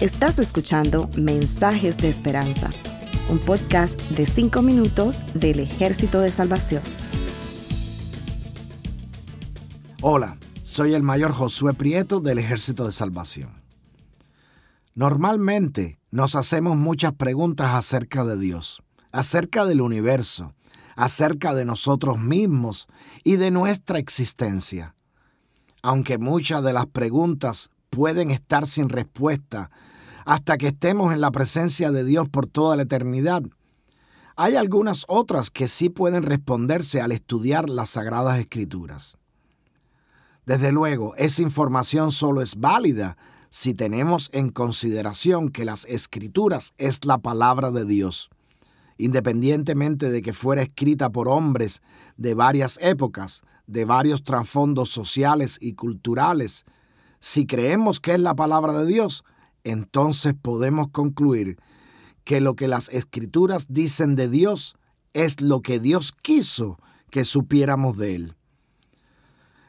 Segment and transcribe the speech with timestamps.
[0.00, 2.68] Estás escuchando Mensajes de Esperanza,
[3.28, 6.82] un podcast de 5 minutos del Ejército de Salvación.
[10.00, 13.62] Hola, soy el mayor Josué Prieto del Ejército de Salvación.
[14.94, 18.82] Normalmente nos hacemos muchas preguntas acerca de Dios,
[19.12, 20.54] acerca del universo,
[20.96, 22.88] acerca de nosotros mismos
[23.22, 24.96] y de nuestra existencia.
[25.82, 29.70] Aunque muchas de las preguntas pueden estar sin respuesta
[30.24, 33.42] hasta que estemos en la presencia de Dios por toda la eternidad,
[34.34, 39.18] hay algunas otras que sí pueden responderse al estudiar las Sagradas Escrituras.
[40.46, 43.18] Desde luego, esa información solo es válida
[43.50, 48.30] si tenemos en consideración que las Escrituras es la palabra de Dios
[49.02, 51.82] independientemente de que fuera escrita por hombres
[52.16, 56.64] de varias épocas, de varios trasfondos sociales y culturales,
[57.22, 59.24] si creemos que es la palabra de Dios,
[59.64, 61.56] entonces podemos concluir
[62.24, 64.76] que lo que las escrituras dicen de Dios
[65.14, 66.78] es lo que Dios quiso
[67.10, 68.36] que supiéramos de Él.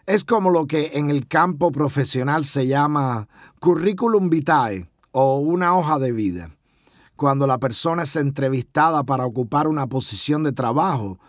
[0.05, 3.29] Es como lo que en el campo profesional se llama
[3.61, 6.49] curriculum vitae o una hoja de vida
[7.15, 11.19] cuando la persona es entrevistada para ocupar una posición de trabajo,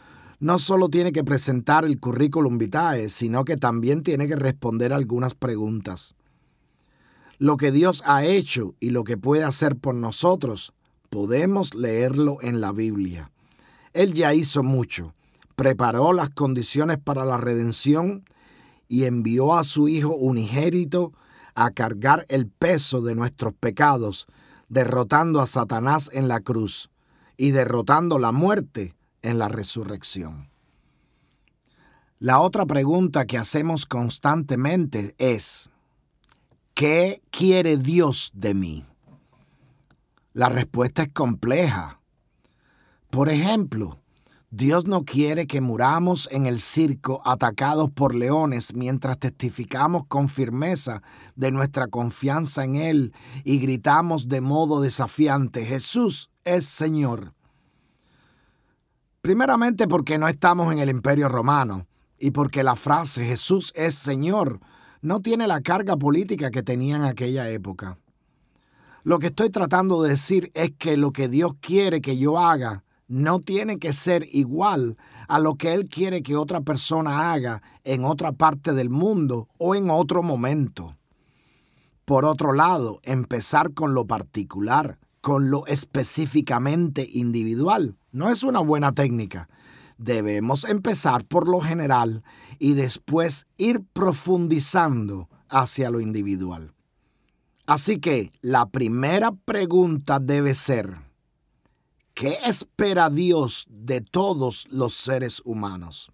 [0.41, 5.35] no solo tiene que presentar el currículum vitae, sino que también tiene que responder algunas
[5.35, 6.15] preguntas.
[7.39, 10.73] Lo que Dios ha hecho y lo que puede hacer por nosotros,
[11.11, 13.31] podemos leerlo en la Biblia.
[13.93, 15.15] Él ya hizo mucho,
[15.57, 18.25] preparó las condiciones para la redención
[18.89, 21.13] y envió a su Hijo unigénito
[21.55, 24.27] a cargar el peso de nuestros pecados
[24.69, 26.91] derrotando a Satanás en la cruz
[27.37, 30.49] y derrotando la muerte en la resurrección.
[32.19, 35.71] La otra pregunta que hacemos constantemente es,
[36.75, 38.85] ¿qué quiere Dios de mí?
[40.33, 42.01] La respuesta es compleja.
[43.11, 44.01] Por ejemplo,
[44.51, 51.03] Dios no quiere que muramos en el circo atacados por leones mientras testificamos con firmeza
[51.37, 53.15] de nuestra confianza en Él
[53.45, 57.35] y gritamos de modo desafiante, Jesús es Señor.
[59.21, 61.87] Primeramente porque no estamos en el imperio romano
[62.19, 64.61] y porque la frase Jesús es Señor
[65.05, 67.99] no tiene la carga política que tenía en aquella época.
[69.03, 72.85] Lo que estoy tratando de decir es que lo que Dios quiere que yo haga
[73.07, 74.97] no tiene que ser igual
[75.29, 79.75] a lo que Él quiere que otra persona haga en otra parte del mundo o
[79.75, 80.97] en otro momento.
[82.07, 88.93] Por otro lado, empezar con lo particular, con lo específicamente individual, no es una buena
[88.93, 89.51] técnica.
[89.99, 92.23] Debemos empezar por lo general
[92.59, 96.73] y después ir profundizando hacia lo individual.
[97.67, 100.99] Así que la primera pregunta debe ser,
[102.15, 106.13] ¿Qué espera Dios de todos los seres humanos?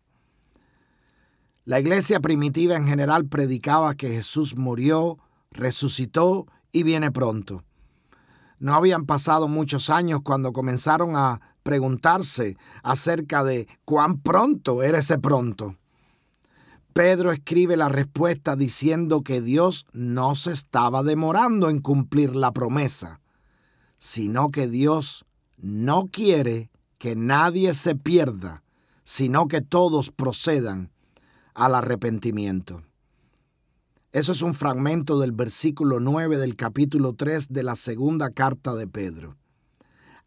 [1.67, 5.19] La iglesia primitiva en general predicaba que Jesús murió,
[5.51, 7.65] resucitó y viene pronto.
[8.59, 15.19] No habían pasado muchos años cuando comenzaron a preguntarse acerca de cuán pronto era ese
[15.19, 15.76] pronto.
[16.93, 23.20] Pedro escribe la respuesta diciendo que Dios no se estaba demorando en cumplir la promesa,
[23.97, 25.25] sino que Dios
[25.56, 28.65] no quiere que nadie se pierda,
[29.04, 30.91] sino que todos procedan
[31.54, 32.82] al arrepentimiento.
[34.12, 38.88] Eso es un fragmento del versículo 9 del capítulo 3 de la segunda carta de
[38.88, 39.37] Pedro.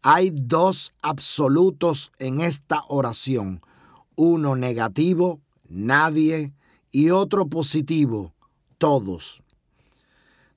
[0.06, 3.60] Hay dos absolutos en esta oración,
[4.16, 6.52] uno negativo, nadie,
[6.92, 8.34] y otro positivo,
[8.76, 9.42] todos.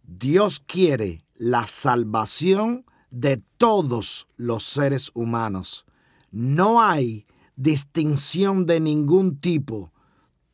[0.04, 5.86] Dios quiere la salvación de todos los seres humanos.
[6.30, 7.26] No hay
[7.56, 9.94] distinción de ningún tipo.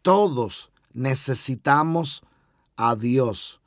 [0.03, 2.21] Todos necesitamos
[2.75, 3.59] a Dios.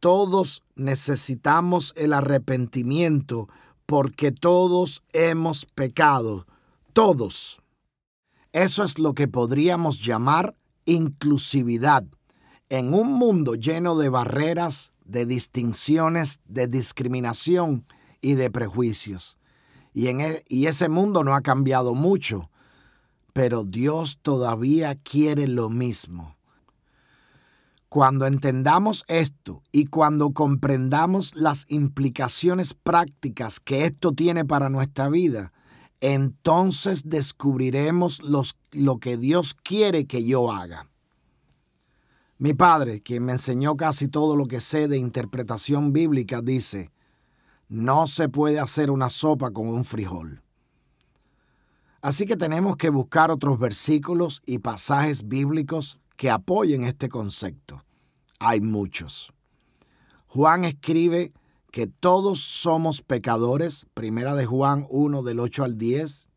[0.00, 3.48] Todos necesitamos el arrepentimiento
[3.90, 6.46] porque todos hemos pecado.
[6.92, 7.60] Todos.
[8.52, 10.54] Eso es lo que podríamos llamar
[10.84, 12.04] inclusividad.
[12.68, 17.84] En un mundo lleno de barreras, de distinciones, de discriminación,
[18.20, 19.36] y de prejuicios.
[19.92, 22.48] Y, en e, ese mundo no ha cambiado mucho,
[23.32, 26.36] pero Dios todavía quiere lo mismo.
[27.90, 35.52] Cuando entendamos esto y cuando comprendamos las implicaciones prácticas que esto tiene para nuestra vida,
[36.00, 40.88] entonces descubriremos lo que Dios quiere que yo haga.
[42.38, 46.92] Mi padre, quien me enseñó casi todo lo que sé de interpretación bíblica, dice,
[47.68, 50.44] no se puede hacer una sopa con un frijol.
[52.02, 57.82] Así que tenemos que buscar otros versículos y pasajes bíblicos que apoyen este concepto.
[58.40, 59.32] Hay muchos.
[60.26, 61.32] Juan escribe
[61.72, 66.28] que todos somos pecadores, primera de Juan 1 del 8 al 10,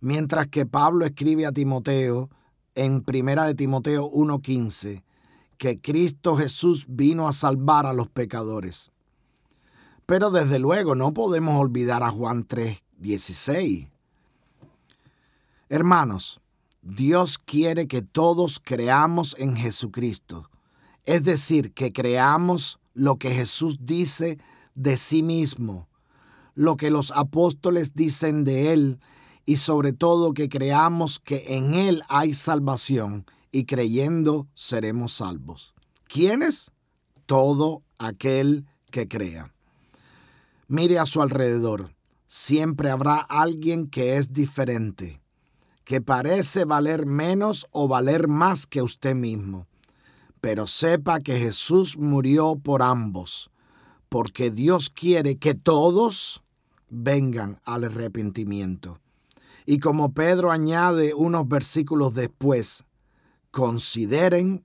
[0.00, 2.30] mientras que Pablo escribe a Timoteo
[2.76, 5.02] en primera de Timoteo 1:15
[5.58, 8.92] que Cristo Jesús vino a salvar a los pecadores.
[10.06, 13.88] Pero desde luego no podemos olvidar a Juan 3:16.
[15.68, 16.40] Hermanos,
[16.82, 20.50] Dios quiere que todos creamos en Jesucristo,
[21.04, 24.38] es decir, que creamos lo que Jesús dice
[24.74, 25.88] de sí mismo,
[26.54, 28.98] lo que los apóstoles dicen de Él
[29.46, 35.74] y sobre todo que creamos que en Él hay salvación y creyendo seremos salvos.
[36.08, 36.72] ¿Quiénes?
[37.26, 39.54] Todo aquel que crea.
[40.66, 41.94] Mire a su alrededor.
[42.26, 45.21] Siempre habrá alguien que es diferente,
[45.84, 49.66] que parece valer menos o valer más que usted mismo
[50.42, 53.48] pero sepa que Jesús murió por ambos,
[54.08, 56.42] porque Dios quiere que todos
[56.90, 58.98] vengan al arrepentimiento.
[59.66, 62.84] Y como Pedro añade unos versículos después,
[63.52, 64.64] consideren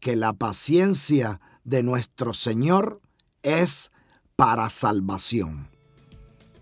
[0.00, 3.02] que la paciencia de nuestro Señor
[3.42, 3.92] es
[4.34, 5.68] para salvación.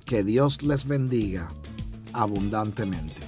[0.05, 1.47] Que Dios les bendiga
[2.12, 3.25] abundantemente.